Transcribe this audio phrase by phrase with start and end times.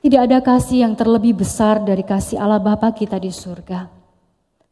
[0.00, 3.84] Tidak ada kasih yang terlebih besar dari kasih Allah Bapa kita di surga.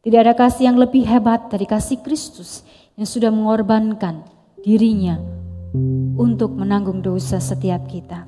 [0.01, 2.65] Tidak ada kasih yang lebih hebat dari kasih Kristus
[2.97, 4.25] yang sudah mengorbankan
[4.65, 5.21] dirinya
[6.17, 8.25] untuk menanggung dosa setiap kita.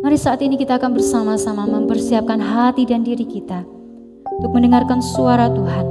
[0.00, 3.68] Mari saat ini kita akan bersama-sama mempersiapkan hati dan diri kita
[4.40, 5.86] untuk mendengarkan suara Tuhan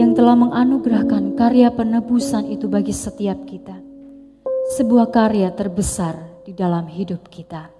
[0.00, 3.76] yang telah menganugerahkan karya penebusan itu bagi setiap kita.
[4.72, 6.16] Sebuah karya terbesar
[6.48, 7.73] di dalam hidup kita.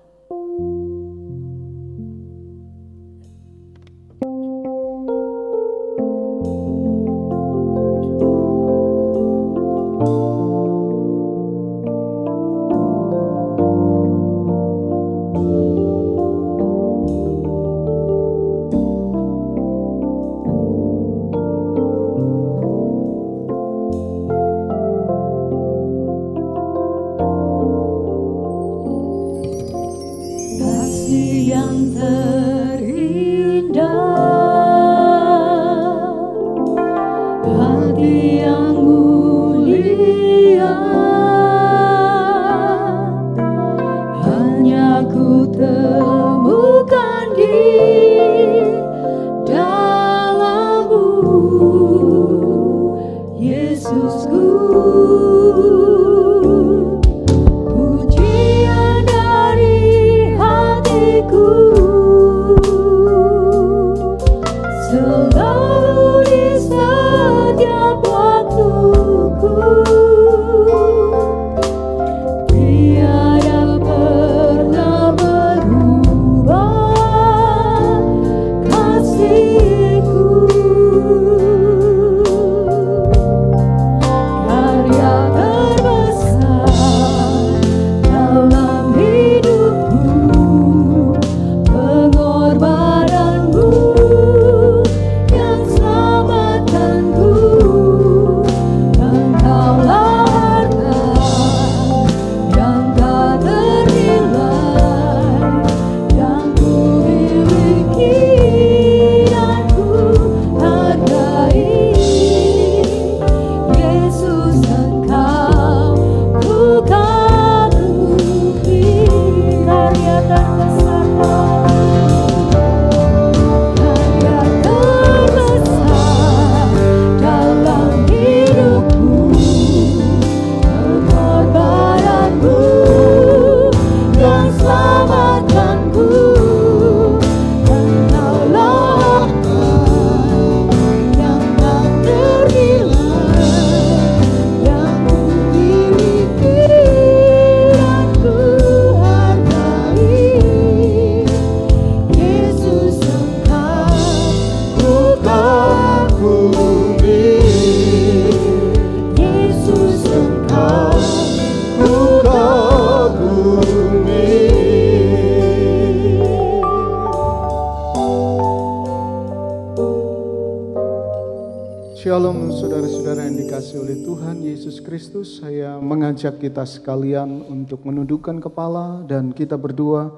[176.25, 180.09] Mengajak kita sekalian untuk menundukkan kepala dan kita berdua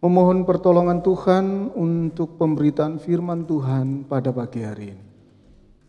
[0.00, 5.04] memohon pertolongan Tuhan untuk pemberitaan firman Tuhan pada pagi hari ini.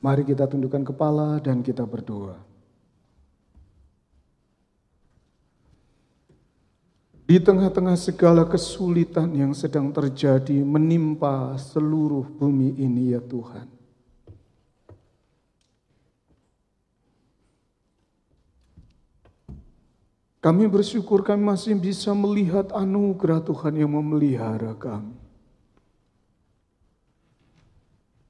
[0.04, 2.36] Mari kita tundukkan kepala dan kita berdoa.
[7.24, 13.77] Di tengah-tengah segala kesulitan yang sedang terjadi menimpa seluruh bumi ini ya Tuhan.
[20.38, 25.18] Kami bersyukur kami masih bisa melihat anugerah Tuhan yang memelihara kami.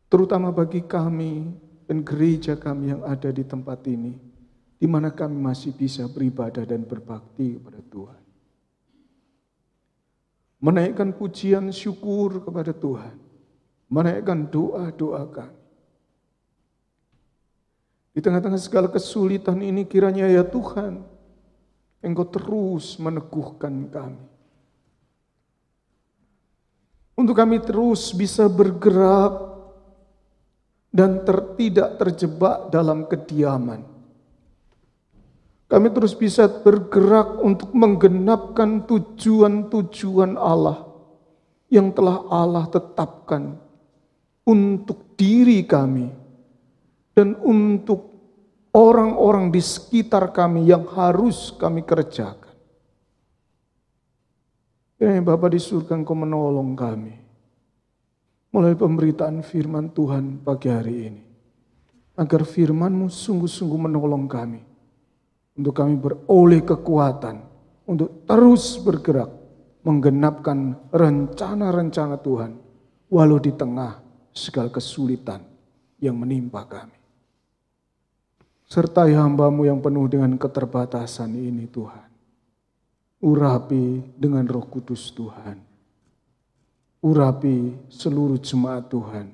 [0.07, 1.51] Terutama bagi kami
[1.83, 4.15] dan gereja kami yang ada di tempat ini,
[4.79, 8.21] di mana kami masih bisa beribadah dan berbakti kepada Tuhan.
[10.63, 13.19] Menaikkan pujian syukur kepada Tuhan.
[13.91, 15.59] Menaikkan doa-doa kami.
[18.15, 21.16] Di tengah-tengah segala kesulitan ini kiranya ya Tuhan,
[22.01, 24.25] Engkau terus meneguhkan kami.
[27.17, 29.57] Untuk kami terus bisa bergerak
[30.93, 33.81] dan ter, tidak terjebak dalam kediaman.
[35.67, 40.87] Kami terus bisa bergerak untuk menggenapkan tujuan-tujuan Allah
[41.67, 43.59] yang telah Allah tetapkan
[44.47, 46.07] untuk diri kami
[47.11, 48.16] dan untuk
[48.73, 52.47] orang-orang di sekitar kami yang harus kami kerjakan.
[54.97, 57.13] Kiranya Bapak di surga Engkau menolong kami.
[58.49, 61.23] Mulai pemberitaan firman Tuhan pagi hari ini.
[62.17, 64.65] Agar firman-Mu sungguh-sungguh menolong kami.
[65.53, 67.45] Untuk kami beroleh kekuatan.
[67.85, 69.29] Untuk terus bergerak.
[69.85, 72.57] Menggenapkan rencana-rencana Tuhan.
[73.13, 74.01] Walau di tengah
[74.33, 75.45] segala kesulitan
[76.01, 76.96] yang menimpa kami.
[78.67, 82.11] Sertai hambamu yang penuh dengan keterbatasan ini Tuhan.
[83.23, 85.55] Urapi dengan roh kudus Tuhan.
[86.99, 89.31] Urapi seluruh jemaat Tuhan.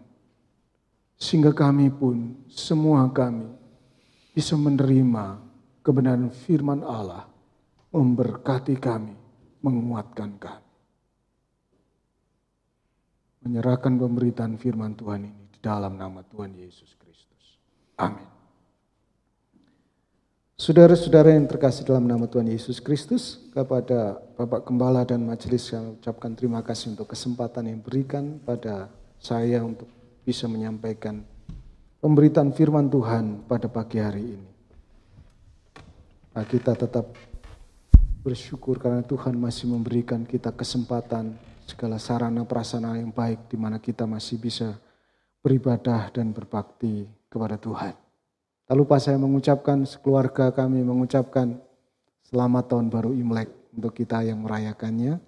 [1.17, 3.49] Sehingga kami pun, semua kami,
[4.37, 5.41] bisa menerima
[5.81, 7.25] kebenaran firman Allah.
[7.89, 9.17] Memberkati kami,
[9.65, 10.71] menguatkan kami.
[13.49, 17.57] Menyerahkan pemberitaan firman Tuhan ini di dalam nama Tuhan Yesus Kristus.
[17.97, 18.32] Amin.
[20.63, 26.31] Saudara-saudara yang terkasih dalam nama Tuhan Yesus Kristus, kepada Bapak Gembala dan Majelis saya ucapkan
[26.39, 28.87] terima kasih untuk kesempatan yang berikan pada
[29.19, 29.91] saya untuk
[30.23, 31.19] bisa menyampaikan
[31.99, 34.51] pemberitaan firman Tuhan pada pagi hari ini.
[36.31, 37.11] Nah, kita tetap
[38.23, 41.35] bersyukur karena Tuhan masih memberikan kita kesempatan
[41.67, 44.79] segala sarana prasarana yang baik di mana kita masih bisa
[45.43, 48.02] beribadah dan berbakti kepada Tuhan.
[48.73, 51.61] Tak lupa saya mengucapkan sekeluarga kami mengucapkan
[52.25, 55.21] selamat tahun baru Imlek untuk kita yang merayakannya.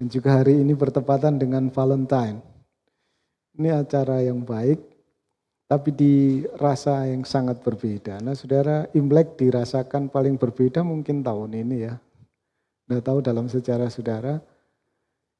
[0.00, 2.40] Dan juga hari ini bertepatan dengan Valentine.
[3.60, 4.80] Ini acara yang baik,
[5.68, 6.14] tapi di
[6.56, 8.24] rasa yang sangat berbeda.
[8.24, 12.00] Nah saudara, Imlek dirasakan paling berbeda mungkin tahun ini ya.
[12.88, 14.40] Tidak tahu dalam sejarah saudara,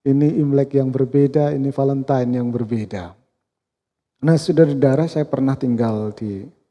[0.05, 3.17] ini Imlek yang berbeda, ini Valentine yang berbeda.
[4.21, 6.64] Nah saudara-saudara, saya pernah tinggal di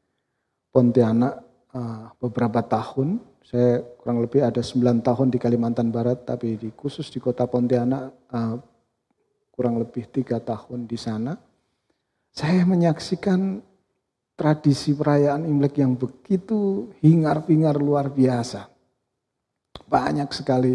[0.73, 1.33] Pontianak
[1.77, 3.21] uh, beberapa tahun.
[3.45, 8.33] Saya kurang lebih ada 9 tahun di Kalimantan Barat, tapi di, khusus di kota Pontianak
[8.33, 8.57] uh,
[9.53, 11.37] kurang lebih tiga tahun di sana.
[12.33, 13.61] Saya menyaksikan
[14.33, 18.65] tradisi perayaan Imlek yang begitu hingar-bingar luar biasa.
[19.85, 20.73] Banyak sekali.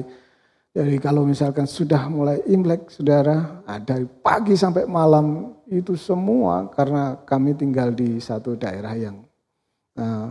[0.71, 7.59] Jadi kalau misalkan sudah mulai Imlek, saudara, dari pagi sampai malam itu semua karena kami
[7.59, 9.28] tinggal di satu daerah yang
[9.99, 10.31] uh,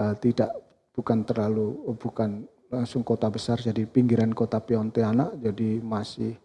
[0.00, 0.50] uh, tidak
[0.96, 6.36] bukan terlalu bukan langsung kota besar jadi pinggiran kota Pontianak jadi masih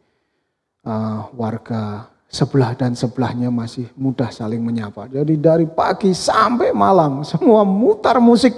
[0.83, 5.07] uh, warga sebelah dan sebelahnya masih mudah saling menyapa.
[5.07, 8.51] Jadi dari pagi sampai malam semua mutar musik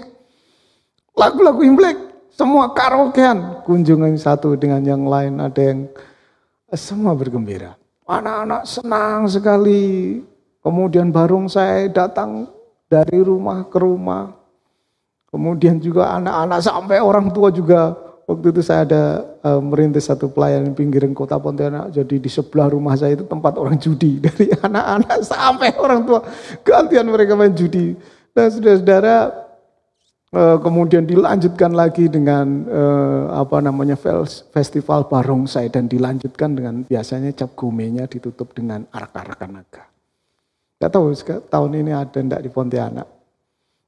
[1.13, 1.97] lagu-lagu Imlek,
[2.33, 5.85] semua karaokean, kunjungan satu dengan yang lain ada yang
[6.73, 7.77] semua bergembira.
[8.09, 10.17] Anak-anak senang sekali.
[10.59, 12.49] Kemudian barung saya datang
[12.89, 14.33] dari rumah ke rumah.
[15.29, 17.93] Kemudian juga anak-anak sampai orang tua juga.
[18.29, 19.03] Waktu itu saya ada
[19.41, 21.93] uh, merintis satu pelayanan pinggiran kota Pontianak.
[21.93, 24.17] Jadi di sebelah rumah saya itu tempat orang judi.
[24.25, 26.21] Dari anak-anak sampai orang tua.
[26.61, 27.97] Gantian mereka main judi.
[28.33, 29.33] Dan saudara-saudara
[30.33, 33.97] uh, kemudian dilanjutkan lagi dengan uh, apa namanya
[34.53, 35.73] festival barongsai.
[35.73, 39.89] Dan dilanjutkan dengan biasanya cap gomenya ditutup dengan arak-arakan naga.
[40.79, 41.11] Gak tahu
[41.51, 43.07] tahun ini ada enggak di Pontianak.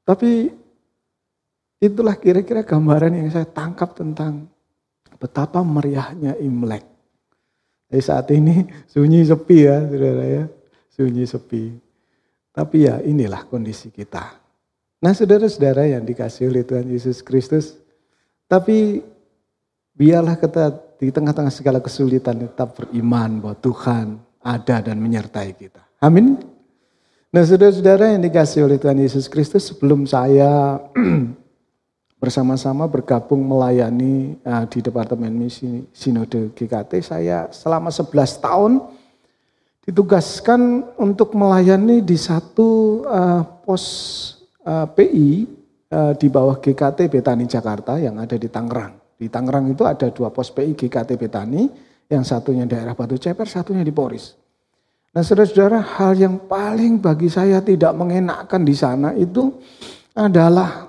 [0.04, 0.52] Tapi
[1.80, 4.52] itulah kira-kira gambaran yang saya tangkap tentang
[5.16, 6.84] betapa meriahnya Imlek.
[7.88, 10.44] Jadi saat ini sunyi sepi ya, saudara ya.
[10.92, 11.64] Sunyi sepi.
[12.52, 14.36] Tapi ya inilah kondisi kita.
[15.00, 17.80] Nah saudara-saudara yang dikasih oleh Tuhan Yesus Kristus.
[18.52, 19.00] Tapi
[19.96, 25.82] biarlah kita di tengah-tengah segala kesulitan tetap beriman bahwa Tuhan ada dan menyertai kita.
[26.04, 26.51] Amin.
[27.32, 30.84] Nah saudara-saudara yang dikasih oleh Tuhan Yesus Kristus sebelum saya
[32.22, 38.84] bersama-sama bergabung melayani uh, di Departemen Misi Sinode GKT, saya selama 11 tahun
[39.88, 43.84] ditugaskan untuk melayani di satu uh, pos
[44.68, 45.48] uh, PI
[45.88, 49.00] uh, di bawah GKT Betani Jakarta yang ada di Tangerang.
[49.16, 51.64] Di Tangerang itu ada dua pos PI GKT Betani,
[52.12, 54.36] yang satunya daerah Batu Ceper, satunya di Poris.
[55.12, 59.52] Nah saudara-saudara hal yang paling bagi saya tidak mengenakan di sana itu
[60.16, 60.88] adalah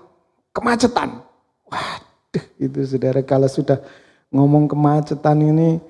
[0.55, 1.19] kemacetan.
[1.67, 3.83] Waduh itu saudara kalau sudah
[4.31, 5.83] ngomong kemacetan ini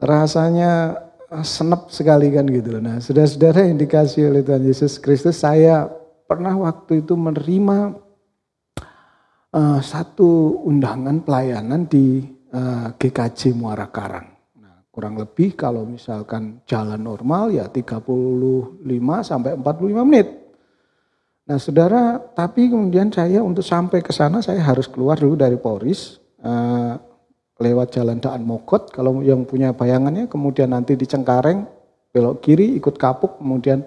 [0.00, 0.96] rasanya
[1.44, 2.80] senep sekali kan gitu.
[2.80, 5.84] Nah saudara-saudara yang dikasih oleh Tuhan Yesus Kristus saya
[6.24, 7.92] pernah waktu itu menerima
[9.52, 12.24] uh, satu undangan pelayanan di
[12.56, 14.35] uh, eh, GKJ Muara Karang.
[14.96, 18.80] Kurang lebih kalau misalkan jalan normal ya 35
[19.20, 20.28] sampai 45 menit.
[21.44, 26.16] Nah saudara, tapi kemudian saya untuk sampai ke sana saya harus keluar dulu dari Polris.
[26.40, 26.96] Uh,
[27.60, 28.92] lewat jalan Daan Mogot.
[28.92, 31.64] Kalau yang punya bayangannya, kemudian nanti di Cengkareng,
[32.12, 33.84] belok kiri, ikut kapuk, kemudian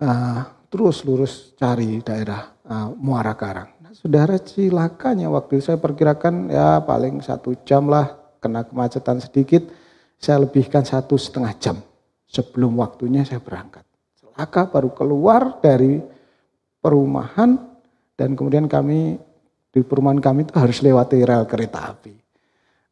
[0.00, 3.72] uh, terus lurus cari daerah uh, Muara Karang.
[3.84, 9.68] Nah, saudara cilakanya waktu saya perkirakan ya paling satu jam lah, kena kemacetan sedikit,
[10.16, 11.76] saya lebihkan satu setengah jam
[12.26, 13.84] sebelum waktunya saya berangkat.
[14.16, 16.00] Celaka baru keluar dari
[16.80, 17.56] perumahan
[18.16, 19.20] dan kemudian kami
[19.70, 22.16] di perumahan kami itu harus lewati rel kereta api.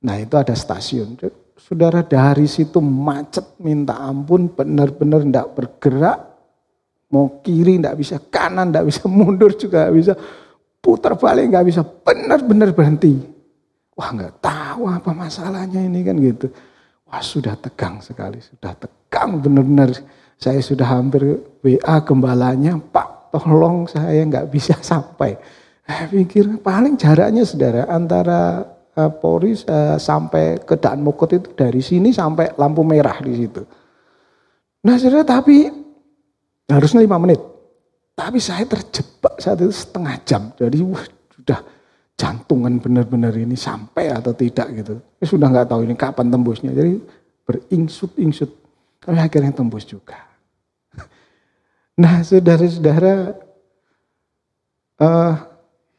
[0.05, 1.17] Nah itu ada stasiun.
[1.57, 6.19] Saudara dari situ macet minta ampun benar-benar tidak bergerak.
[7.09, 10.13] Mau kiri tidak bisa, kanan tidak bisa, mundur juga tidak bisa.
[10.85, 13.17] Putar balik nggak bisa, benar-benar berhenti.
[13.97, 16.53] Wah nggak tahu apa masalahnya ini kan gitu.
[17.09, 19.93] Wah sudah tegang sekali, sudah tegang benar-benar.
[20.35, 25.35] Saya sudah hampir WA gembalanya, Pak tolong saya nggak bisa sampai.
[25.85, 28.63] Saya pikir paling jaraknya saudara antara
[28.95, 33.63] uh, Polri uh, sampai ke Daan Mokot itu dari sini sampai lampu merah di situ.
[34.87, 35.69] Nah saudara tapi
[36.71, 37.43] harusnya lima menit.
[38.15, 40.55] Tapi saya terjebak saat itu setengah jam.
[40.55, 41.03] Jadi wah,
[41.35, 41.59] sudah
[42.15, 44.95] jantungan benar-benar ini sampai atau tidak gitu.
[45.19, 46.71] Ya, sudah nggak tahu ini kapan tembusnya.
[46.71, 46.99] Jadi
[47.45, 48.51] beringsut-ingsut.
[49.03, 50.19] Tapi akhirnya tembus juga.
[51.95, 53.39] Nah saudara-saudara
[54.99, 55.35] uh,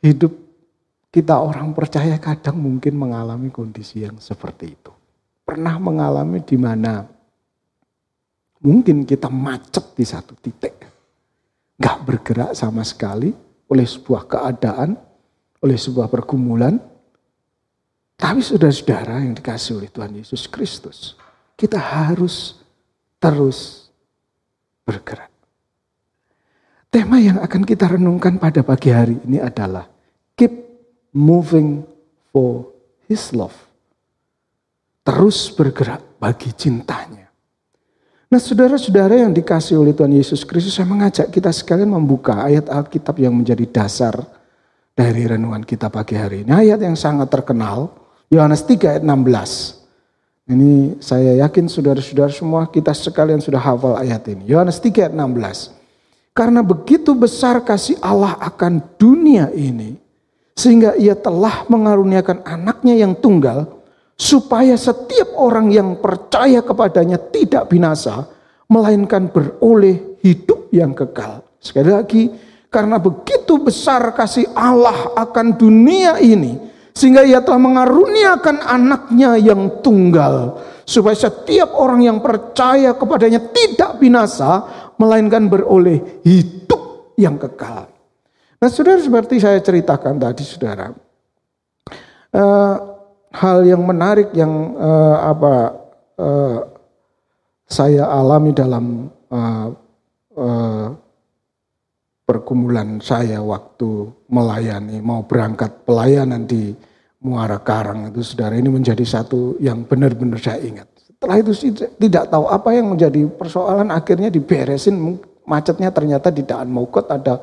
[0.03, 0.34] hidup
[1.07, 4.91] kita orang percaya kadang mungkin mengalami kondisi yang seperti itu.
[5.48, 7.07] Pernah mengalami di mana
[8.60, 10.75] mungkin kita macet di satu titik.
[11.79, 13.31] Gak bergerak sama sekali
[13.72, 15.00] oleh sebuah keadaan,
[15.65, 16.77] oleh sebuah pergumulan.
[18.15, 21.17] Tapi saudara-saudara yang dikasih oleh Tuhan Yesus Kristus,
[21.57, 22.62] kita harus
[23.17, 23.89] terus
[24.86, 25.34] bergerak.
[26.88, 29.84] Tema yang akan kita renungkan pada pagi hari ini adalah
[30.38, 30.53] keep
[31.12, 31.84] moving
[32.31, 32.72] for
[33.12, 33.57] his love.
[35.03, 37.27] Terus bergerak bagi cintanya.
[38.31, 43.19] Nah saudara-saudara yang dikasih oleh Tuhan Yesus Kristus, saya mengajak kita sekalian membuka ayat Alkitab
[43.19, 44.15] yang menjadi dasar
[44.96, 46.56] dari renungan kita pagi hari ini.
[46.56, 47.92] Ayat yang sangat terkenal,
[48.32, 49.84] Yohanes 3 ayat 16.
[50.46, 54.48] Ini saya yakin saudara-saudara semua kita sekalian sudah hafal ayat ini.
[54.48, 55.75] Yohanes 3 ayat 16.
[56.32, 60.00] Karena begitu besar kasih Allah akan dunia ini,
[60.56, 63.84] sehingga ia telah mengaruniakan anaknya yang tunggal
[64.16, 68.28] supaya setiap orang yang percaya kepadanya tidak binasa
[68.68, 71.44] melainkan beroleh hidup yang kekal.
[71.60, 72.24] Sekali lagi,
[72.75, 76.60] karena begitu besar kasih Allah akan dunia ini
[76.91, 84.67] sehingga ia telah mengaruniakan anaknya yang tunggal supaya setiap orang yang percaya kepadanya tidak binasa
[85.00, 87.88] melainkan beroleh hidup yang kekal.
[88.60, 90.91] Nah, saudara seperti saya ceritakan tadi, saudara,
[92.36, 92.75] uh,
[93.32, 95.53] hal yang menarik yang uh, apa
[96.20, 96.60] uh,
[97.67, 99.67] saya alami dalam uh,
[100.39, 100.88] uh,
[102.25, 106.74] pergumulan saya waktu melayani, mau berangkat pelayanan di
[107.22, 110.89] Muara Karang itu, saudara, ini menjadi satu yang benar-benar saya ingat.
[110.98, 111.51] Setelah itu
[112.01, 117.41] tidak tahu apa yang menjadi persoalan, akhirnya diberesin macetnya ternyata di Daan Mogot ada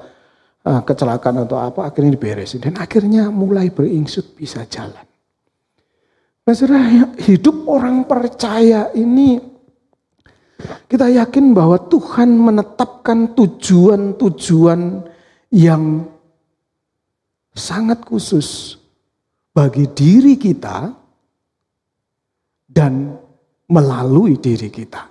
[0.67, 5.07] uh, kecelakaan atau apa akhirnya diberesin dan akhirnya mulai beringsut bisa jalan.
[6.43, 6.55] Nah,
[7.23, 9.39] hidup orang percaya ini
[10.87, 14.81] kita yakin bahwa Tuhan menetapkan tujuan-tujuan
[15.53, 16.09] yang
[17.53, 18.81] sangat khusus
[19.53, 20.97] bagi diri kita
[22.73, 23.21] dan
[23.69, 25.09] melalui diri kita.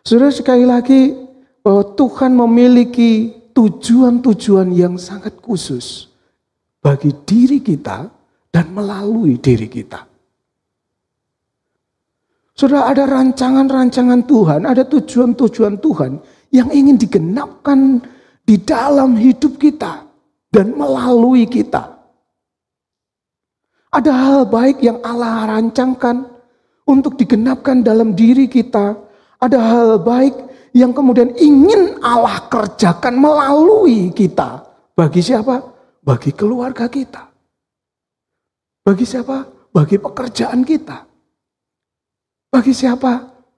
[0.00, 1.12] Sudah sekali lagi
[1.60, 6.08] bahwa Tuhan memiliki tujuan-tujuan yang sangat khusus
[6.80, 8.08] bagi diri kita
[8.48, 10.15] dan melalui diri kita.
[12.56, 16.12] Sudah ada rancangan-rancangan Tuhan, ada tujuan-tujuan Tuhan
[16.48, 18.00] yang ingin digenapkan
[18.48, 20.08] di dalam hidup kita
[20.48, 21.84] dan melalui kita.
[23.92, 26.32] Ada hal baik yang Allah rancangkan
[26.88, 29.04] untuk digenapkan dalam diri kita.
[29.36, 30.34] Ada hal baik
[30.72, 34.64] yang kemudian ingin Allah kerjakan melalui kita.
[34.96, 35.60] Bagi siapa?
[36.00, 37.20] Bagi keluarga kita.
[38.80, 39.44] Bagi siapa?
[39.76, 41.15] Bagi pekerjaan kita.
[42.50, 43.12] Bagi siapa?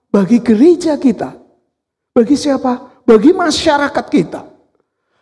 [0.09, 1.37] Bagi gereja kita.
[2.13, 3.03] Bagi siapa?
[3.05, 4.41] Bagi masyarakat kita.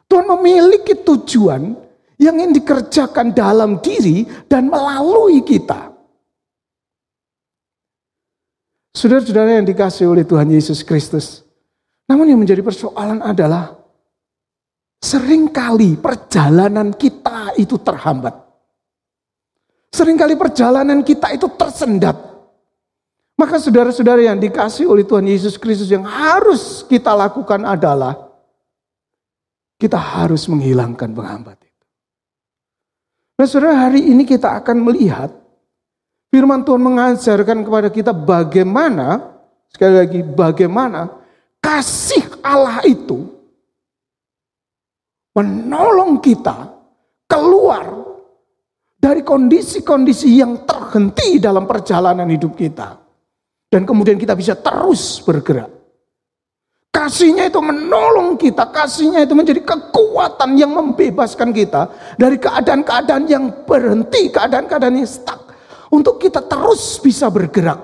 [0.06, 1.75] Tuhan memiliki tujuan
[2.16, 5.92] yang ingin dikerjakan dalam diri dan melalui kita.
[8.96, 11.44] Saudara-saudara yang dikasih oleh Tuhan Yesus Kristus,
[12.08, 13.76] namun yang menjadi persoalan adalah
[15.04, 18.32] sering kali perjalanan kita itu terhambat.
[19.92, 22.35] Seringkali perjalanan kita itu tersendat.
[23.36, 28.16] Maka saudara-saudara yang dikasih oleh Tuhan Yesus Kristus yang harus kita lakukan adalah
[29.76, 31.84] kita harus menghilangkan penghambat itu.
[33.36, 35.28] Nah saudara hari ini kita akan melihat
[36.32, 39.20] firman Tuhan mengajarkan kepada kita bagaimana,
[39.68, 41.12] sekali lagi bagaimana
[41.60, 43.20] kasih Allah itu
[45.36, 46.72] menolong kita
[47.28, 47.84] keluar
[48.96, 53.05] dari kondisi-kondisi yang terhenti dalam perjalanan hidup kita.
[53.66, 55.68] Dan kemudian kita bisa terus bergerak.
[56.96, 64.32] Kasihnya itu menolong kita, kasihnya itu menjadi kekuatan yang membebaskan kita dari keadaan-keadaan yang berhenti,
[64.32, 65.52] keadaan-keadaan yang stuck.
[65.92, 67.78] Untuk kita terus bisa bergerak,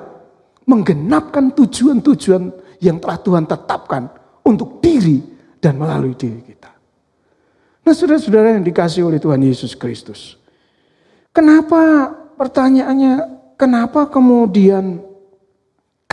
[0.65, 4.09] menggenapkan tujuan-tujuan yang telah Tuhan tetapkan
[4.49, 5.21] untuk diri
[5.61, 6.73] dan melalui diri kita.
[7.85, 10.41] Nah saudara-saudara yang dikasih oleh Tuhan Yesus Kristus.
[11.37, 12.11] Kenapa
[12.41, 13.15] pertanyaannya,
[13.61, 15.12] kenapa kemudian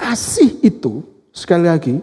[0.10, 2.02] kasih itu, sekali lagi,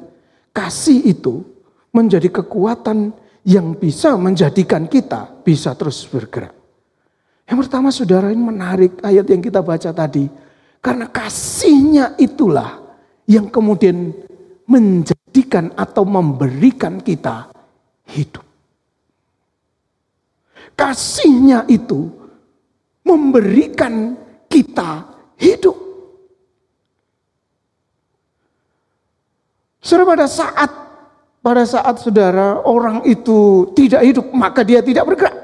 [0.55, 1.43] kasih itu
[1.91, 3.11] menjadi kekuatan
[3.43, 6.55] yang bisa menjadikan kita bisa terus bergerak.
[7.51, 10.31] Yang pertama saudara ini menarik ayat yang kita baca tadi.
[10.79, 12.79] Karena kasihnya itulah
[13.27, 14.15] yang kemudian
[14.71, 17.51] menjadikan atau memberikan kita
[18.07, 18.47] hidup.
[20.79, 22.07] Kasihnya itu
[23.03, 24.15] memberikan
[24.47, 25.86] kita hidup.
[29.87, 30.71] Saudara pada saat
[31.39, 35.37] pada saat saudara orang itu tidak hidup maka dia tidak bergerak.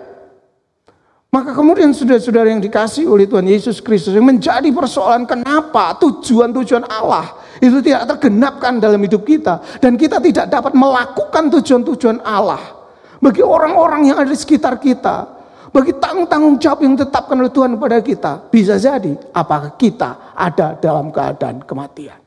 [1.31, 7.39] Maka kemudian saudara-saudara yang dikasih oleh Tuhan Yesus Kristus yang menjadi persoalan kenapa tujuan-tujuan Allah
[7.63, 12.83] itu tidak tergenapkan dalam hidup kita dan kita tidak dapat melakukan tujuan-tujuan Allah
[13.23, 15.31] bagi orang-orang yang ada di sekitar kita,
[15.71, 21.15] bagi tanggung-tanggung jawab yang ditetapkan oleh Tuhan kepada kita, bisa jadi apakah kita ada dalam
[21.15, 22.22] keadaan kematian.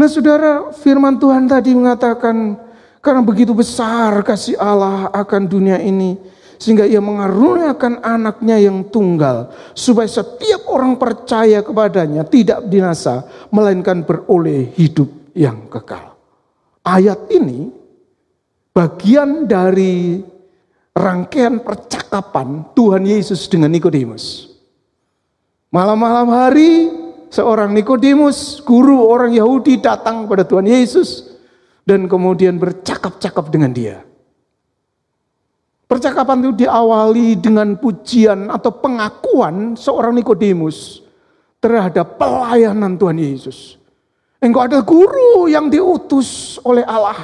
[0.00, 2.56] Nah saudara firman Tuhan tadi mengatakan
[3.04, 6.16] karena begitu besar kasih Allah akan dunia ini
[6.56, 14.72] sehingga ia mengaruniakan anaknya yang tunggal supaya setiap orang percaya kepadanya tidak binasa melainkan beroleh
[14.72, 16.16] hidup yang kekal.
[16.80, 17.68] Ayat ini
[18.72, 20.16] bagian dari
[20.96, 24.48] rangkaian percakapan Tuhan Yesus dengan Nikodemus.
[25.68, 26.88] Malam-malam hari
[27.30, 31.30] seorang Nikodemus, guru orang Yahudi datang kepada Tuhan Yesus
[31.86, 34.02] dan kemudian bercakap-cakap dengan dia.
[35.90, 41.02] Percakapan itu diawali dengan pujian atau pengakuan seorang Nikodemus
[41.58, 43.74] terhadap pelayanan Tuhan Yesus.
[44.38, 47.18] Engkau adalah guru yang diutus oleh Allah.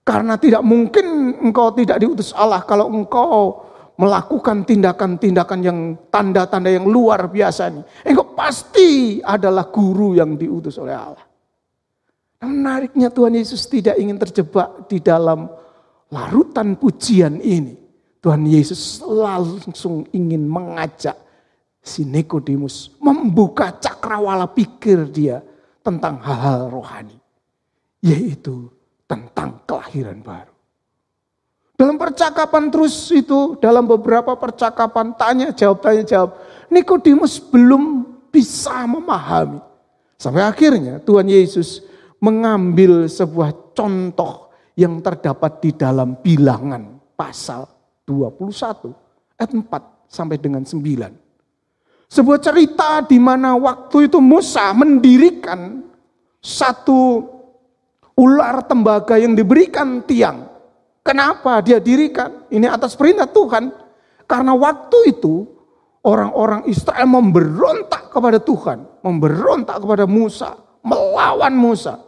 [0.00, 3.68] Karena tidak mungkin engkau tidak diutus Allah kalau engkau
[4.00, 7.82] melakukan tindakan-tindakan yang tanda-tanda yang luar biasa ini.
[8.08, 11.26] Engkau pasti adalah guru yang diutus oleh Allah.
[12.38, 15.50] Menariknya Tuhan Yesus tidak ingin terjebak di dalam
[16.14, 17.74] larutan pujian ini.
[18.22, 21.18] Tuhan Yesus langsung ingin mengajak
[21.82, 25.42] si Nikodemus membuka cakrawala pikir dia
[25.82, 27.18] tentang hal-hal rohani.
[27.98, 28.70] Yaitu
[29.10, 30.54] tentang kelahiran baru.
[31.74, 36.38] Dalam percakapan terus itu, dalam beberapa percakapan tanya jawab tanya jawab,
[36.70, 39.60] Nikodemus belum bisa memahami.
[40.18, 41.84] Sampai akhirnya Tuhan Yesus
[42.18, 47.66] mengambil sebuah contoh yang terdapat di dalam bilangan pasal
[48.06, 48.90] 21
[49.38, 52.08] ayat 4 sampai dengan 9.
[52.08, 55.84] Sebuah cerita di mana waktu itu Musa mendirikan
[56.40, 57.26] satu
[58.18, 60.58] ular tembaga yang diberikan tiang
[61.08, 62.44] Kenapa dia dirikan?
[62.52, 63.72] Ini atas perintah Tuhan.
[64.28, 65.48] Karena waktu itu
[66.08, 72.00] orang-orang Israel memberontak kepada Tuhan, memberontak kepada Musa, melawan Musa.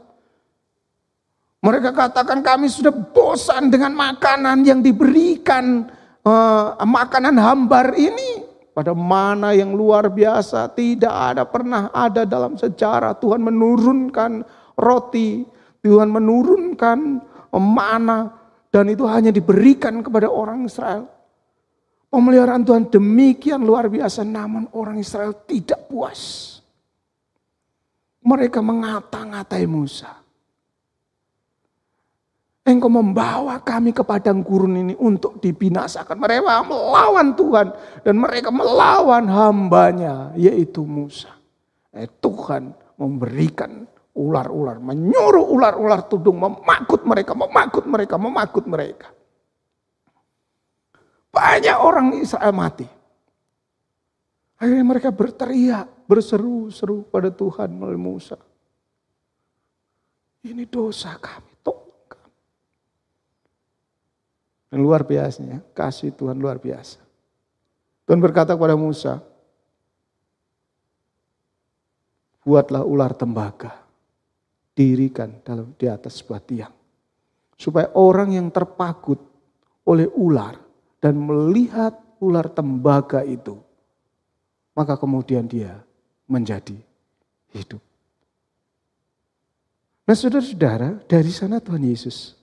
[1.61, 5.85] Mereka katakan kami sudah bosan dengan makanan yang diberikan
[6.25, 8.49] uh, makanan hambar ini.
[8.73, 14.41] Pada mana yang luar biasa tidak ada pernah ada dalam sejarah Tuhan menurunkan
[14.79, 15.45] roti,
[15.85, 16.99] Tuhan menurunkan
[17.61, 21.20] mana dan itu hanya diberikan kepada orang Israel.
[22.11, 26.59] Pemeliharaan Tuhan demikian luar biasa, namun orang Israel tidak puas.
[28.27, 30.19] Mereka mengata-ngatai Musa.
[32.67, 36.19] Engkau membawa kami ke padang gurun ini untuk dibinasakan.
[36.19, 37.67] Mereka melawan Tuhan
[38.03, 41.31] dan mereka melawan hambanya yaitu Musa.
[41.95, 49.09] Eh, Tuhan memberikan ular-ular, menyuruh ular-ular tudung memakut mereka, memakut mereka, memakut mereka.
[51.31, 52.87] Banyak orang Israel mati.
[54.61, 58.37] Akhirnya mereka berteriak, berseru-seru pada Tuhan melalui Musa.
[60.45, 62.37] Ini dosa kami, tolong kami.
[64.69, 67.01] Dan luar biasanya, kasih Tuhan luar biasa.
[68.05, 69.23] Tuhan berkata kepada Musa,
[72.45, 73.81] buatlah ular tembaga,
[74.77, 76.75] dirikan dalam di atas sebuah tiang.
[77.57, 79.21] Supaya orang yang terpagut
[79.89, 80.70] oleh ular
[81.01, 83.57] dan melihat ular tembaga itu
[84.81, 85.83] maka kemudian dia
[86.25, 86.79] menjadi
[87.53, 87.83] hidup.
[90.07, 92.35] Nah saudara-saudara, dari sana Tuhan Yesus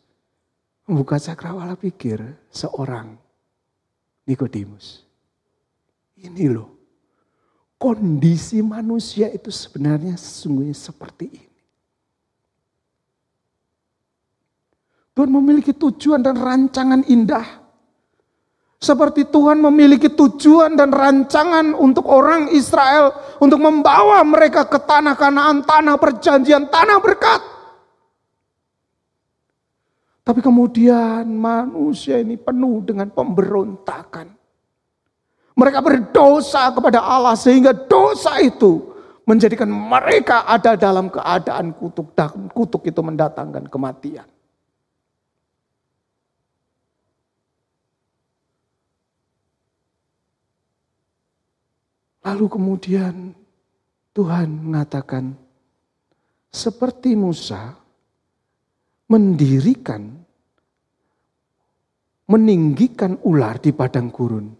[0.87, 2.21] membuka cakrawala pikir
[2.53, 3.17] seorang
[4.27, 5.03] Nikodemus.
[6.17, 6.71] Ini loh,
[7.81, 11.55] kondisi manusia itu sebenarnya sesungguhnya seperti ini.
[15.17, 17.66] Tuhan memiliki tujuan dan rancangan indah
[18.77, 23.09] seperti Tuhan memiliki tujuan dan rancangan untuk orang Israel
[23.41, 27.41] untuk membawa mereka ke tanah kanaan, tanah perjanjian, tanah berkat.
[30.21, 34.29] Tapi kemudian manusia ini penuh dengan pemberontakan.
[35.57, 38.93] Mereka berdosa kepada Allah sehingga dosa itu
[39.25, 44.36] menjadikan mereka ada dalam keadaan kutuk dan kutuk itu mendatangkan kematian.
[52.27, 53.31] Lalu kemudian
[54.11, 55.31] Tuhan mengatakan,
[56.51, 57.71] seperti Musa
[59.07, 60.11] mendirikan,
[62.27, 64.51] meninggikan ular di padang gurun,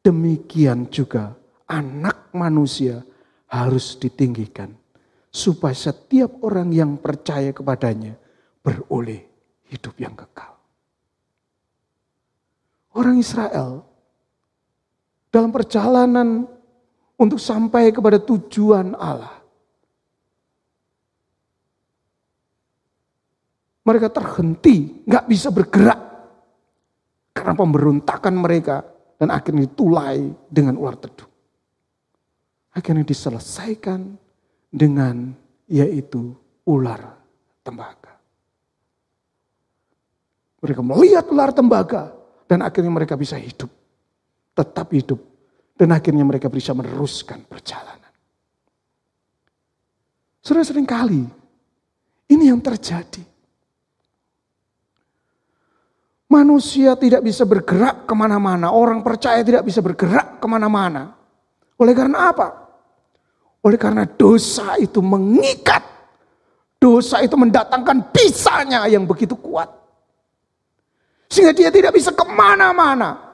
[0.00, 1.36] demikian juga
[1.68, 3.04] anak manusia
[3.52, 4.72] harus ditinggikan,
[5.28, 8.16] supaya setiap orang yang percaya kepadanya
[8.64, 9.20] beroleh
[9.68, 10.56] hidup yang kekal.
[12.96, 13.84] Orang Israel
[15.28, 16.59] dalam perjalanan
[17.20, 19.36] untuk sampai kepada tujuan Allah.
[23.84, 26.00] Mereka terhenti, nggak bisa bergerak
[27.36, 28.80] karena pemberontakan mereka
[29.20, 31.28] dan akhirnya ditulai dengan ular teduh.
[32.72, 34.16] Akhirnya diselesaikan
[34.72, 35.34] dengan
[35.68, 36.32] yaitu
[36.64, 37.18] ular
[37.60, 38.16] tembaga.
[40.60, 42.14] Mereka melihat ular tembaga
[42.46, 43.68] dan akhirnya mereka bisa hidup.
[44.54, 45.29] Tetap hidup
[45.80, 48.12] dan akhirnya mereka bisa meneruskan perjalanan.
[50.44, 51.24] Sudah sering kali
[52.28, 53.24] ini yang terjadi.
[56.28, 58.76] Manusia tidak bisa bergerak ke mana-mana.
[58.76, 61.16] Orang percaya tidak bisa bergerak ke mana-mana.
[61.80, 62.48] Oleh karena apa?
[63.64, 65.80] Oleh karena dosa itu mengikat.
[66.76, 69.72] Dosa itu mendatangkan pisahnya yang begitu kuat.
[71.32, 73.29] Sehingga dia tidak bisa ke mana-mana.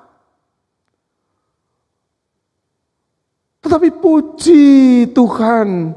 [3.67, 4.67] Tetapi puji
[5.11, 5.91] Tuhan,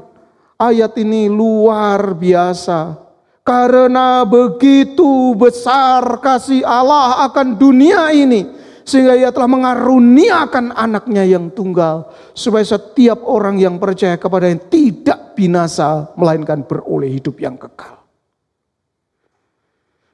[0.58, 2.98] ayat ini luar biasa.
[3.46, 8.58] Karena begitu besar kasih Allah akan dunia ini.
[8.82, 12.10] Sehingga ia telah mengaruniakan anaknya yang tunggal.
[12.34, 16.10] Supaya setiap orang yang percaya kepada yang tidak binasa.
[16.18, 18.02] Melainkan beroleh hidup yang kekal.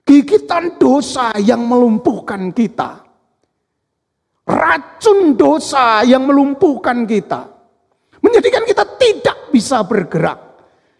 [0.05, 3.06] Gigitan dosa yang melumpuhkan kita
[4.47, 7.51] racun dosa yang melumpuhkan kita.
[8.23, 10.39] Menjadikan kita tidak bisa bergerak.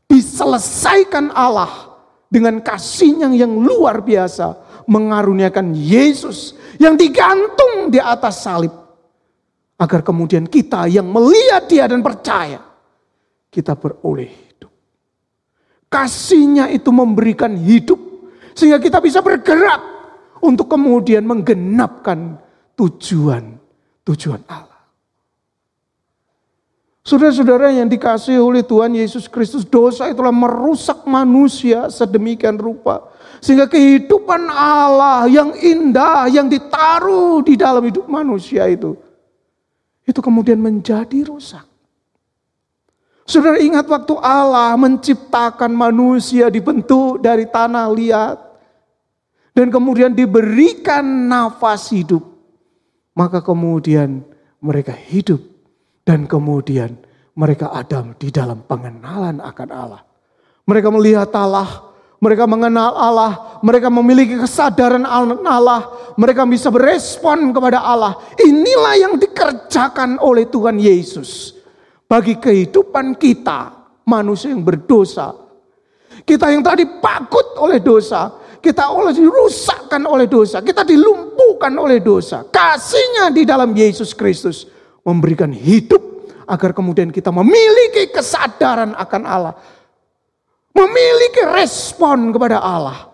[0.07, 4.67] Diselesaikan Allah dengan kasihnya yang luar biasa.
[4.87, 8.71] Mengaruniakan Yesus yang digantung di atas salib.
[9.77, 12.63] Agar kemudian kita yang melihat dia dan percaya.
[13.51, 14.71] Kita beroleh hidup.
[15.91, 17.99] Kasihnya itu memberikan hidup.
[18.55, 19.83] Sehingga kita bisa bergerak
[20.41, 22.46] untuk kemudian menggenapkan
[22.77, 23.57] tujuan
[24.07, 24.77] tujuan Allah.
[27.07, 33.15] Saudara-saudara yang dikasih oleh Tuhan Yesus Kristus, dosa itulah merusak manusia sedemikian rupa.
[33.39, 38.99] Sehingga kehidupan Allah yang indah, yang ditaruh di dalam hidup manusia itu,
[40.03, 41.63] itu kemudian menjadi rusak.
[43.23, 48.39] Saudara ingat waktu Allah menciptakan manusia dibentuk dari tanah liat.
[49.55, 51.01] Dan kemudian diberikan
[51.33, 52.36] nafas hidup
[53.17, 54.21] maka kemudian
[54.61, 55.41] mereka hidup
[56.05, 57.01] dan kemudian
[57.37, 60.03] mereka ada di dalam pengenalan akan Allah.
[60.69, 61.87] Mereka melihat Allah,
[62.21, 68.21] mereka mengenal Allah, mereka memiliki kesadaran Allah, mereka bisa berespon kepada Allah.
[68.41, 71.57] Inilah yang dikerjakan oleh Tuhan Yesus
[72.09, 75.33] bagi kehidupan kita, manusia yang berdosa.
[76.27, 78.33] Kita yang tadi pakut oleh dosa,
[78.67, 80.59] kita oleh dirusakkan oleh dosa.
[80.59, 82.43] Kita dilumpuhkan oleh dosa.
[82.51, 84.67] Kasihnya di dalam Yesus Kristus
[85.07, 86.03] memberikan hidup
[86.51, 89.55] agar kemudian kita memiliki kesadaran akan Allah.
[90.75, 93.07] Memiliki respon kepada Allah.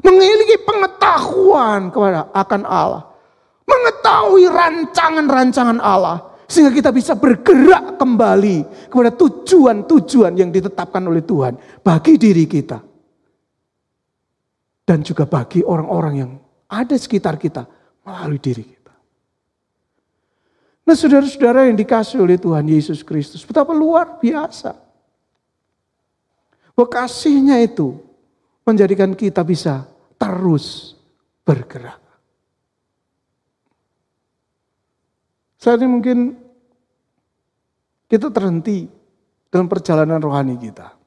[0.00, 3.02] Memiliki pengetahuan kepada akan Allah.
[3.68, 6.32] Mengetahui rancangan-rancangan Allah.
[6.48, 12.93] Sehingga kita bisa bergerak kembali kepada tujuan-tujuan yang ditetapkan oleh Tuhan bagi diri kita.
[14.84, 16.32] Dan juga bagi orang-orang yang
[16.68, 17.64] ada sekitar kita
[18.04, 18.94] melalui diri kita.
[20.84, 24.76] Nah saudara-saudara yang dikasih oleh Tuhan Yesus Kristus, betapa luar biasa.
[26.76, 27.96] Bahwa kasihnya itu
[28.68, 29.88] menjadikan kita bisa
[30.20, 30.92] terus
[31.46, 32.04] bergerak.
[35.56, 36.18] Saat ini mungkin
[38.04, 38.84] kita terhenti
[39.48, 41.03] dalam perjalanan rohani kita.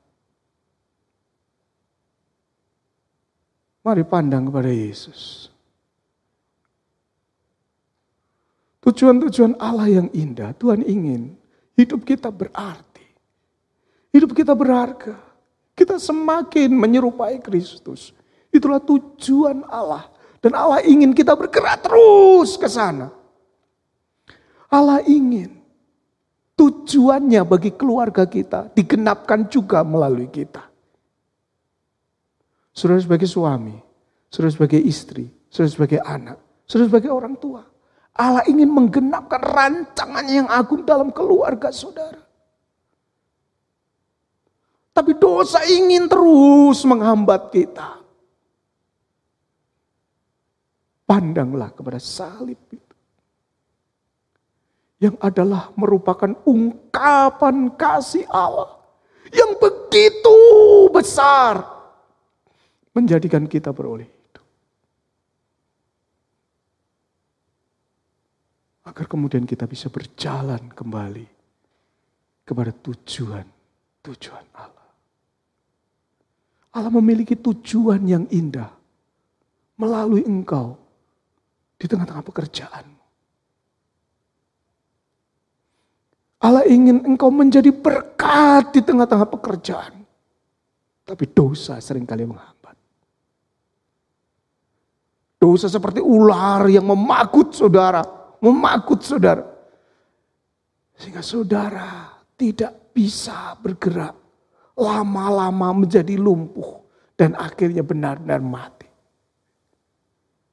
[3.87, 5.47] Mari pandang kepada Yesus.
[8.83, 11.39] Tujuan-tujuan Allah yang indah, Tuhan ingin
[11.79, 13.07] hidup kita berarti.
[14.11, 15.15] Hidup kita berharga.
[15.71, 18.11] Kita semakin menyerupai Kristus.
[18.51, 20.11] Itulah tujuan Allah.
[20.43, 23.07] Dan Allah ingin kita bergerak terus ke sana.
[24.67, 25.63] Allah ingin
[26.59, 30.67] tujuannya bagi keluarga kita digenapkan juga melalui kita.
[32.77, 33.73] Saudara sebagai suami,
[34.29, 36.37] saudara sebagai istri, saudara sebagai anak,
[36.69, 37.65] saudara sebagai orang tua.
[38.13, 42.21] Allah ingin menggenapkan rancangannya yang agung dalam keluarga saudara.
[44.93, 47.97] Tapi dosa ingin terus menghambat kita.
[51.09, 52.93] Pandanglah kepada salib itu.
[55.01, 58.81] Yang adalah merupakan ungkapan kasih Allah.
[59.33, 60.37] Yang begitu
[60.93, 61.76] besar.
[62.97, 64.17] Menjadikan kita beroleh
[68.87, 71.27] agar kemudian kita bisa berjalan kembali
[72.47, 73.45] kepada tujuan
[74.01, 74.89] tujuan Allah.
[76.73, 78.71] Allah memiliki tujuan yang indah
[79.77, 80.79] melalui engkau
[81.75, 82.85] di tengah-tengah pekerjaan.
[86.41, 89.93] Allah ingin engkau menjadi berkat di tengah-tengah pekerjaan.
[91.05, 92.56] Tapi dosa sering kali menghambat.
[95.47, 99.45] Dosa seperti ular yang memakut saudara memakut saudara.
[100.97, 104.13] Sehingga saudara tidak bisa bergerak.
[104.77, 106.85] Lama-lama menjadi lumpuh.
[107.17, 108.85] Dan akhirnya benar-benar mati.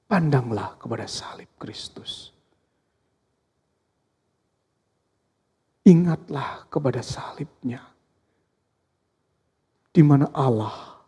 [0.08, 2.32] Pandanglah kepada salib Kristus.
[5.84, 7.84] Ingatlah kepada salibnya.
[9.92, 11.04] Di mana Allah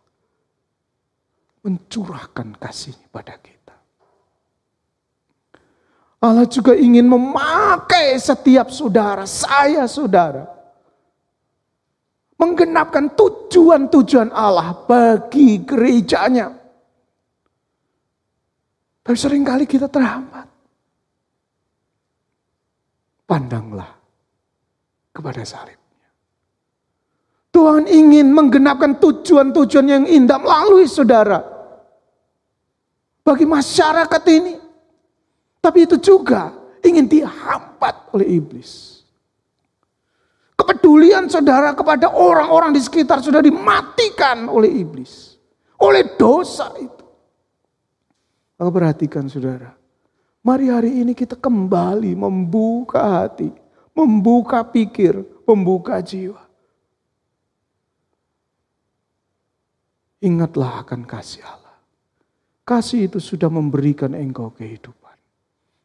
[1.65, 3.56] mencurahkan kasihnya pada kita.
[6.17, 10.49] Allah juga ingin memakai setiap saudara, saya saudara.
[12.37, 16.53] Menggenapkan tujuan-tujuan Allah bagi gerejanya.
[19.01, 20.45] Tapi sering kali kita terhambat.
[23.25, 23.89] Pandanglah
[25.13, 26.09] kepada salibnya.
[27.53, 31.41] Tuhan ingin menggenapkan tujuan-tujuan yang indah melalui saudara.
[33.25, 34.66] Bagi masyarakat ini.
[35.67, 39.03] Tapi itu juga ingin dihambat oleh iblis.
[40.55, 45.35] Kepedulian saudara kepada orang-orang di sekitar sudah dimatikan oleh iblis.
[45.83, 47.03] Oleh dosa itu.
[48.55, 49.75] Maka perhatikan saudara.
[50.39, 53.51] Mari hari ini kita kembali membuka hati.
[53.91, 55.19] Membuka pikir.
[55.43, 56.47] Membuka jiwa.
[60.23, 61.75] Ingatlah akan kasih Allah.
[62.63, 65.06] Kasih itu sudah memberikan engkau kehidupan.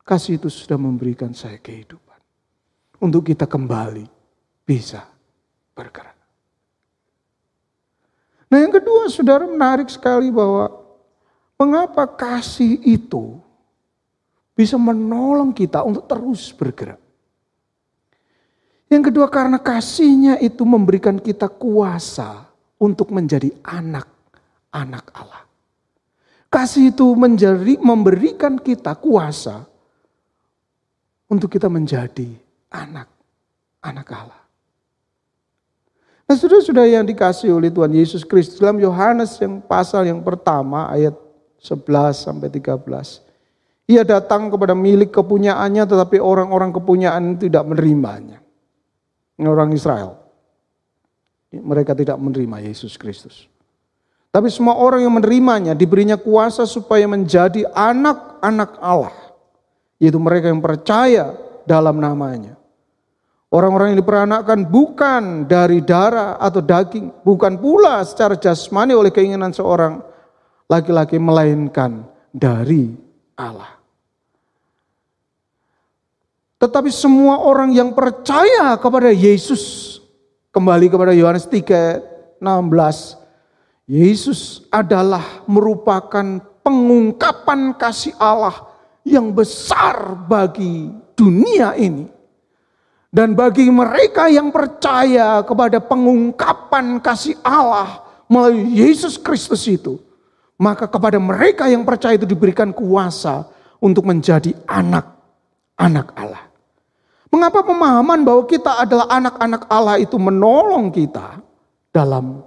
[0.03, 2.19] Kasih itu sudah memberikan saya kehidupan.
[3.03, 4.07] Untuk kita kembali
[4.67, 5.07] bisa
[5.75, 6.15] bergerak.
[8.53, 10.69] Nah yang kedua saudara menarik sekali bahwa
[11.57, 13.41] mengapa kasih itu
[14.53, 17.01] bisa menolong kita untuk terus bergerak.
[18.93, 25.49] Yang kedua karena kasihnya itu memberikan kita kuasa untuk menjadi anak-anak Allah.
[26.53, 29.72] Kasih itu menjadi, memberikan kita kuasa
[31.33, 32.29] untuk kita menjadi
[32.69, 33.09] anak
[33.81, 34.43] anak Allah.
[36.29, 41.17] Nah, sudah-sudah yang dikasih oleh Tuhan Yesus Kristus dalam Yohanes yang pasal yang pertama ayat
[41.57, 43.25] 11 sampai 13.
[43.89, 48.45] Ia datang kepada milik kepunyaannya tetapi orang-orang kepunyaan tidak menerimanya.
[49.43, 50.21] Orang Israel.
[51.53, 53.51] Mereka tidak menerima Yesus Kristus.
[54.33, 59.22] Tapi semua orang yang menerimanya diberinya kuasa supaya menjadi anak-anak Allah
[60.03, 62.59] yaitu mereka yang percaya dalam namanya.
[63.55, 70.03] Orang-orang yang diperanakkan bukan dari darah atau daging, bukan pula secara jasmani oleh keinginan seorang
[70.67, 72.03] laki-laki melainkan
[72.35, 72.97] dari
[73.39, 73.79] Allah.
[76.59, 80.01] Tetapi semua orang yang percaya kepada Yesus,
[80.51, 83.21] kembali kepada Yohanes 3, 16,
[83.87, 88.72] Yesus adalah merupakan pengungkapan kasih Allah
[89.03, 92.07] yang besar bagi dunia ini
[93.13, 100.01] dan bagi mereka yang percaya kepada pengungkapan kasih Allah melalui Yesus Kristus itu,
[100.57, 103.45] maka kepada mereka yang percaya itu diberikan kuasa
[103.85, 106.49] untuk menjadi anak-anak Allah.
[107.29, 111.45] Mengapa pemahaman bahwa kita adalah anak-anak Allah itu menolong kita
[111.93, 112.41] dalam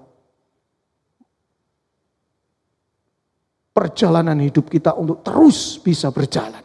[3.75, 6.63] perjalanan hidup kita untuk terus bisa berjalan.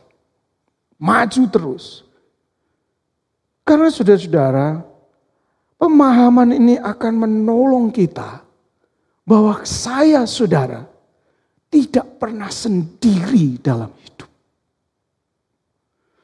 [1.02, 2.06] Maju terus.
[3.66, 4.86] Karena saudara-saudara,
[5.74, 8.46] pemahaman ini akan menolong kita
[9.26, 10.86] bahwa saya saudara
[11.66, 14.30] tidak pernah sendiri dalam hidup.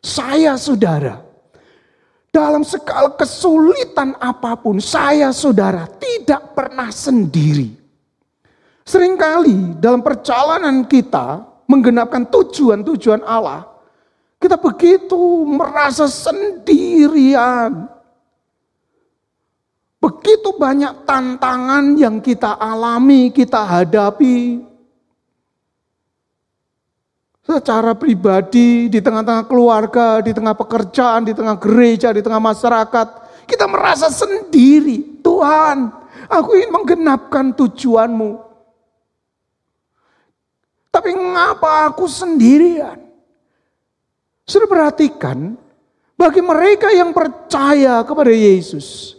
[0.07, 1.18] Saya saudara,
[2.31, 7.86] dalam segala kesulitan apa pun, saya saudara tidak pernah sendiri.
[8.87, 13.66] Seringkali dalam perjalanan kita menggenapkan tujuan-tujuan Allah,
[14.38, 17.90] kita begitu merasa sendirian.
[19.99, 24.62] Begitu banyak tantangan yang kita alami, kita hadapi.
[27.42, 33.07] Secara pribadi, di tengah-tengah keluarga, di tengah pekerjaan, di tengah gereja, di tengah masyarakat.
[33.51, 35.18] Kita merasa sendiri.
[35.27, 35.90] Tuhan,
[36.31, 38.45] aku ingin menggenapkan tujuanmu.
[41.06, 42.98] Tapi ngapa aku sendirian?
[44.42, 45.54] Sudah perhatikan,
[46.18, 49.14] bagi mereka yang percaya kepada Yesus,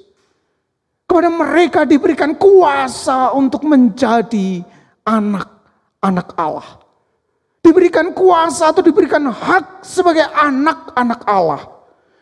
[1.07, 4.67] kepada mereka diberikan kuasa untuk menjadi
[5.07, 6.83] anak-anak Allah.
[7.63, 11.71] Diberikan kuasa atau diberikan hak sebagai anak-anak Allah.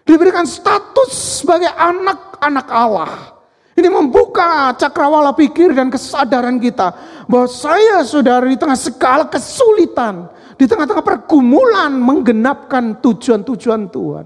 [0.06, 3.35] Diberikan status sebagai anak-anak Allah.
[3.76, 6.96] Ini membuka cakrawala pikir dan kesadaran kita
[7.28, 14.26] bahwa saya saudara di tengah segala kesulitan, di tengah-tengah pergumulan menggenapkan tujuan-tujuan Tuhan.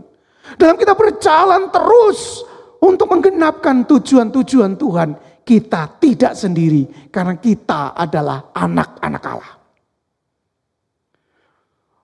[0.53, 2.45] Dalam kita berjalan terus
[2.77, 5.09] untuk menggenapkan tujuan-tujuan Tuhan,
[5.41, 9.53] kita tidak sendiri karena kita adalah anak-anak Allah.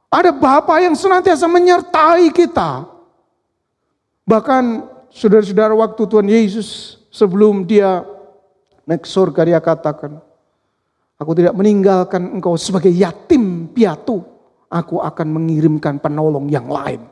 [0.10, 2.90] Ada Bapa yang senantiasa menyertai kita.
[4.26, 4.64] Bahkan
[5.14, 8.04] saudara-saudara waktu Tuhan Yesus sebelum dia
[8.84, 10.20] naik surga dia katakan,
[11.16, 14.20] Aku tidak meninggalkan engkau sebagai yatim piatu.
[14.68, 17.08] Aku akan mengirimkan penolong yang lain.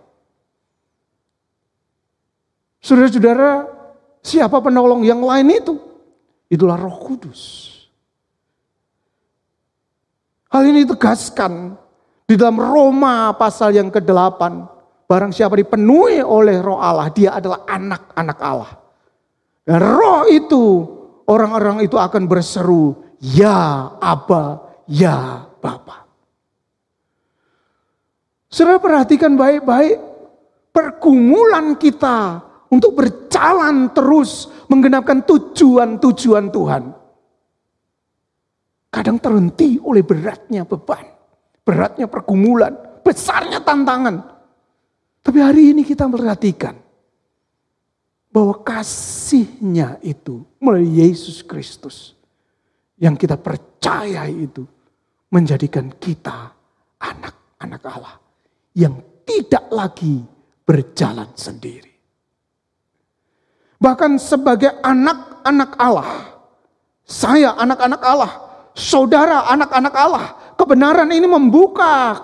[2.84, 3.64] Saudara-saudara,
[4.20, 5.80] siapa penolong yang lain itu?
[6.52, 7.72] Itulah roh kudus.
[10.52, 11.80] Hal ini ditegaskan
[12.28, 14.42] di dalam Roma pasal yang ke-8.
[15.08, 18.83] Barang siapa dipenuhi oleh roh Allah, dia adalah anak-anak Allah.
[19.64, 20.64] Dan roh itu,
[21.28, 24.60] orang-orang itu akan berseru, Ya Aba,
[24.92, 26.04] Ya Bapa.
[28.52, 29.98] Saudara perhatikan baik-baik
[30.76, 36.84] pergumulan kita untuk berjalan terus menggenapkan tujuan-tujuan Tuhan.
[38.94, 41.02] Kadang terhenti oleh beratnya beban,
[41.66, 44.22] beratnya pergumulan, besarnya tantangan.
[45.24, 46.83] Tapi hari ini kita perhatikan
[48.34, 52.18] bahwa kasihnya itu melalui Yesus Kristus
[52.98, 54.66] yang kita percaya itu
[55.30, 56.50] menjadikan kita
[56.98, 58.18] anak-anak Allah
[58.74, 60.26] yang tidak lagi
[60.66, 61.94] berjalan sendiri.
[63.78, 66.12] Bahkan sebagai anak-anak Allah,
[67.06, 68.32] saya anak-anak Allah,
[68.74, 70.26] saudara anak-anak Allah,
[70.58, 72.18] kebenaran ini membuka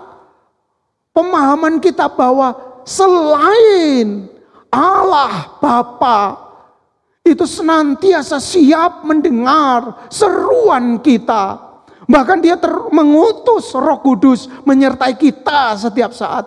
[1.14, 2.56] pemahaman kita bahwa
[2.88, 4.39] selain
[4.70, 6.50] Allah Bapa
[7.26, 11.70] itu senantiasa siap mendengar seruan kita.
[12.10, 12.58] Bahkan dia
[12.90, 16.46] mengutus roh kudus menyertai kita setiap saat.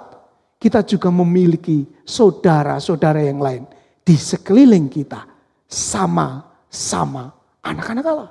[0.58, 3.62] Kita juga memiliki saudara-saudara yang lain
[4.02, 5.22] di sekeliling kita.
[5.66, 7.30] Sama-sama
[7.62, 8.30] anak-anak Allah.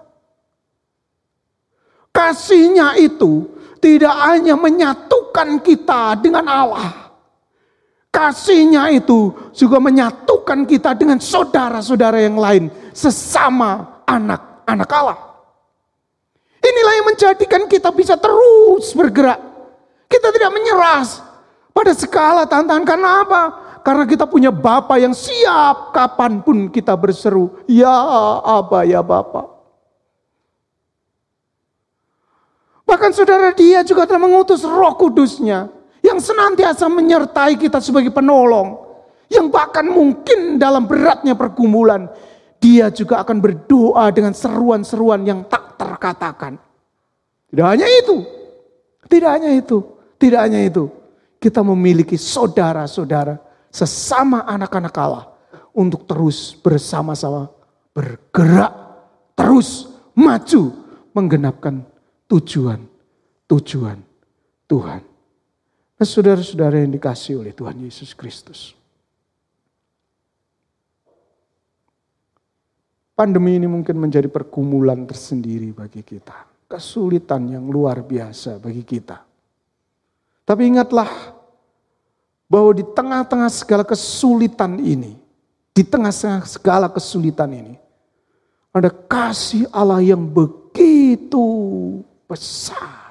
[2.11, 3.47] Kasihnya itu
[3.79, 7.00] tidak hanya menyatukan kita dengan Allah
[8.21, 12.69] Kasihnya itu juga menyatukan kita dengan saudara-saudara yang lain.
[12.93, 15.17] Sesama anak-anak Allah.
[16.61, 19.41] Inilah yang menjadikan kita bisa terus bergerak.
[20.05, 21.01] Kita tidak menyerah
[21.73, 22.85] pada segala tantangan.
[22.85, 23.41] Karena apa?
[23.81, 27.89] Karena kita punya Bapa yang siap kapan pun kita berseru, Ya
[28.45, 29.49] Aba, ya Bapa.
[32.85, 35.73] Bahkan saudara dia juga telah mengutus roh kudusnya.
[36.11, 38.75] Yang senantiasa menyertai kita sebagai penolong.
[39.31, 42.11] Yang bahkan mungkin dalam beratnya pergumulan.
[42.59, 46.59] Dia juga akan berdoa dengan seruan-seruan yang tak terkatakan.
[47.47, 48.27] Tidak hanya itu.
[49.07, 49.79] Tidak hanya itu.
[50.19, 50.91] Tidak hanya itu.
[51.39, 53.39] Kita memiliki saudara-saudara
[53.71, 55.31] sesama anak-anak Allah
[55.71, 57.47] untuk terus bersama-sama
[57.95, 58.75] bergerak,
[59.33, 60.75] terus maju
[61.15, 61.81] menggenapkan
[62.27, 63.99] tujuan-tujuan
[64.67, 65.10] Tuhan.
[66.01, 68.73] Nah, saudara-saudara yang dikasih oleh Tuhan Yesus Kristus.
[73.13, 76.49] Pandemi ini mungkin menjadi pergumulan tersendiri bagi kita.
[76.65, 79.21] Kesulitan yang luar biasa bagi kita.
[80.41, 81.37] Tapi ingatlah
[82.49, 85.21] bahwa di tengah-tengah segala kesulitan ini,
[85.69, 87.77] di tengah-tengah segala kesulitan ini,
[88.73, 91.45] ada kasih Allah yang begitu
[92.25, 93.10] besar.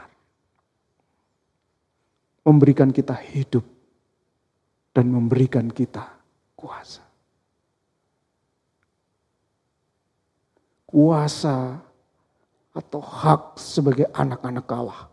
[2.51, 3.62] Memberikan kita hidup
[4.90, 6.03] dan memberikan kita
[6.59, 7.07] kuasa.
[10.82, 11.78] Kuasa
[12.74, 15.07] atau hak sebagai anak-anak Allah.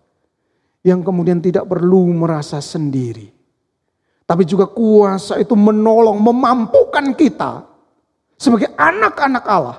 [0.81, 3.29] Yang kemudian tidak perlu merasa sendiri.
[4.25, 7.69] Tapi juga kuasa itu menolong, memampukan kita
[8.33, 9.77] sebagai anak-anak Allah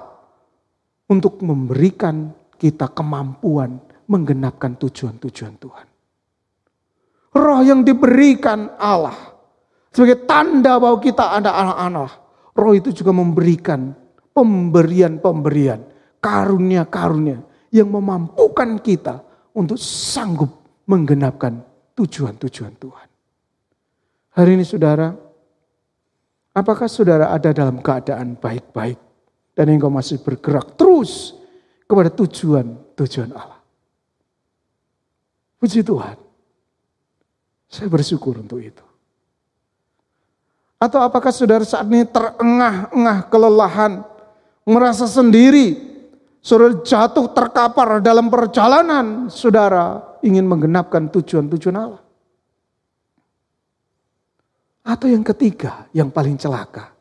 [1.11, 5.88] untuk memberikan kita kemampuan menggenapkan tujuan-tujuan Tuhan.
[7.34, 9.36] Roh yang diberikan Allah
[9.92, 12.10] sebagai tanda bahwa kita ada anak-anak.
[12.54, 13.94] Roh itu juga memberikan
[14.34, 15.80] pemberian-pemberian,
[16.22, 17.42] karunia-karunia
[17.74, 19.22] yang memampukan kita
[19.54, 20.50] untuk sanggup
[20.86, 21.58] menggenapkan
[21.98, 23.08] tujuan-tujuan Tuhan.
[24.38, 25.10] Hari ini saudara,
[26.54, 28.98] apakah saudara ada dalam keadaan baik-baik
[29.58, 31.34] dan engkau masih bergerak terus
[31.90, 33.58] kepada tujuan-tujuan Allah?
[35.58, 36.27] Puji Tuhan.
[37.68, 38.84] Saya bersyukur untuk itu.
[40.80, 44.06] Atau apakah saudara saat ini terengah-engah kelelahan,
[44.64, 45.76] merasa sendiri,
[46.40, 52.02] saudara jatuh terkapar dalam perjalanan, saudara ingin menggenapkan tujuan-tujuan Allah.
[54.88, 56.94] Atau yang ketiga, yang paling celaka,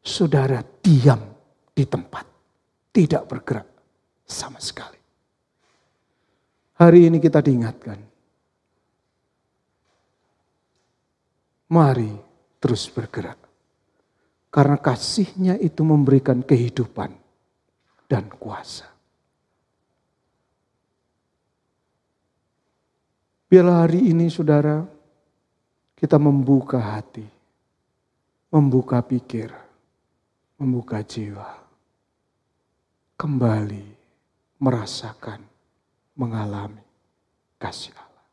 [0.00, 1.20] saudara diam
[1.76, 2.24] di tempat,
[2.94, 3.68] tidak bergerak
[4.24, 4.96] sama sekali.
[6.80, 8.15] Hari ini kita diingatkan.
[11.66, 12.14] Mari
[12.62, 13.38] terus bergerak.
[14.50, 17.10] Karena kasihnya itu memberikan kehidupan
[18.06, 18.86] dan kuasa.
[23.46, 24.82] Biarlah hari ini saudara
[25.94, 27.26] kita membuka hati,
[28.50, 29.52] membuka pikir,
[30.56, 31.66] membuka jiwa.
[33.16, 33.86] Kembali
[34.60, 35.40] merasakan
[36.16, 36.84] mengalami
[37.60, 38.26] kasih Allah.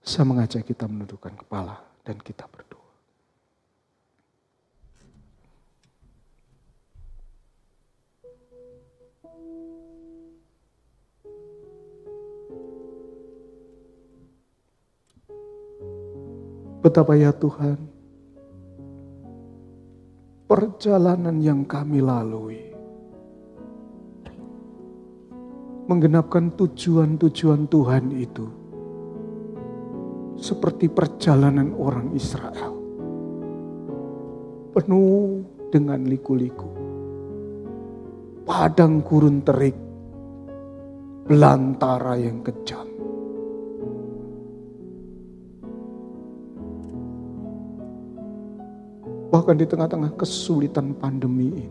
[0.00, 2.78] Saya mengajak kita menundukkan kepala dan kita berdoa.
[16.80, 17.76] Betapa ya Tuhan,
[20.48, 22.72] perjalanan yang kami lalui
[25.90, 28.59] menggenapkan tujuan-tujuan Tuhan itu
[30.40, 32.72] seperti perjalanan orang Israel.
[34.72, 36.70] Penuh dengan liku-liku.
[38.48, 39.76] Padang gurun terik.
[41.28, 42.88] Belantara yang kejam.
[49.30, 51.66] Bahkan di tengah-tengah kesulitan pandemi ini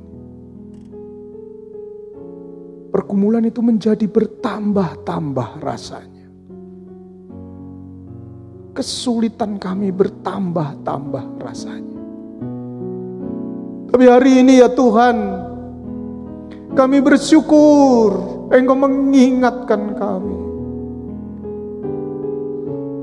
[2.90, 6.19] pergumulan itu menjadi bertambah-tambah rasanya.
[8.80, 12.00] Kesulitan kami bertambah-tambah rasanya.
[13.92, 15.18] Tapi hari ini ya Tuhan,
[16.72, 18.12] kami bersyukur
[18.56, 20.40] Engkau mengingatkan kami.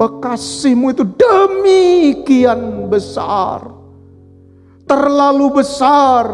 [0.01, 3.69] Bekasihmu itu demikian besar.
[4.89, 6.25] Terlalu besar.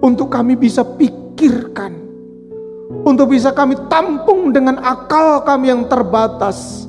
[0.00, 1.92] Untuk kami bisa pikir pikirkan.
[3.04, 6.86] Untuk bisa kami tampung dengan akal kami yang terbatas.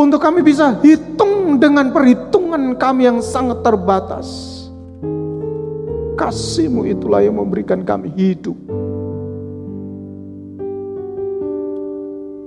[0.00, 4.56] Untuk kami bisa hitung dengan perhitungan kami yang sangat terbatas.
[6.16, 8.56] Kasihmu itulah yang memberikan kami hidup.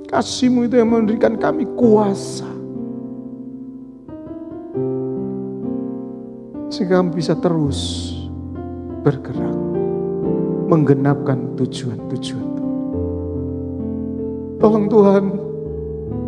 [0.09, 2.49] Kasihmu itu yang memberikan kami kuasa.
[6.73, 8.09] Sehingga kami bisa terus
[9.05, 9.53] bergerak.
[10.73, 12.49] Menggenapkan tujuan-tujuan
[14.57, 15.42] Tolong Tuhan,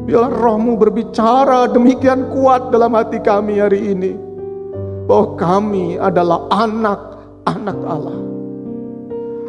[0.06, 4.14] biarlah rohmu berbicara demikian kuat dalam hati kami hari ini.
[5.06, 8.18] Bahwa kami adalah anak-anak Allah.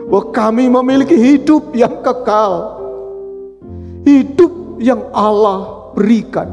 [0.08, 2.80] Bahwa kami memiliki hidup yang kekal.
[4.04, 6.48] Hidup yang Allah berikan.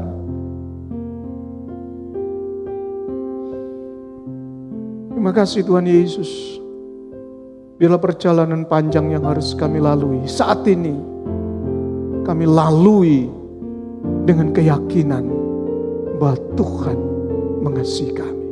[5.12, 6.60] Terima kasih Tuhan Yesus.
[7.80, 10.94] Biarlah perjalanan panjang yang harus kami lalui saat ini
[12.24, 13.28] kami lalui
[14.24, 15.24] dengan keyakinan
[16.16, 16.98] bahwa Tuhan
[17.60, 18.46] mengasihi kami.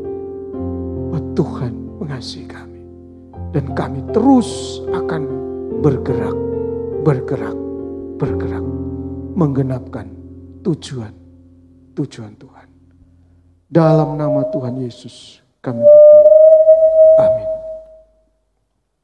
[1.09, 2.81] Bahwa Tuhan mengasihi kami.
[3.53, 5.23] Dan kami terus akan
[5.81, 6.37] bergerak,
[7.05, 7.57] bergerak,
[8.21, 8.65] bergerak.
[9.33, 10.13] Menggenapkan
[10.61, 11.13] tujuan,
[11.97, 12.69] tujuan Tuhan.
[13.73, 16.22] Dalam nama Tuhan Yesus kami berdoa.